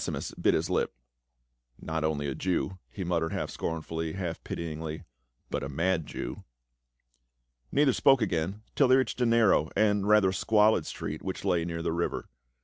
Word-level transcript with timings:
387 0.03 0.39
0n«5imus 0.41 0.41
bit 0.41 0.53
his 0.55 0.67
lip. 0.71 0.95
"Not 1.79 2.03
only 2.03 2.25
a 2.27 2.33
Jew," 2.33 2.79
he 2.89 3.03
mut 3.03 3.21
tered 3.21 3.33
half 3.33 3.51
scornfully, 3.51 4.13
half 4.13 4.43
pityingly, 4.43 5.03
"but 5.51 5.61
a 5.63 5.69
mad 5.69 6.07
Jew." 6.07 6.43
Neither 7.71 7.93
spoke 7.93 8.23
again 8.23 8.63
till 8.73 8.87
they 8.87 8.95
reached 8.95 9.21
a 9.21 9.27
narrow 9.27 9.69
and 9.75 10.07
rather 10.07 10.31
squalid 10.31 10.87
street 10.87 11.21
which 11.21 11.45
lay 11.45 11.65
near 11.65 11.83
the 11.83 11.93
river. 11.93 12.27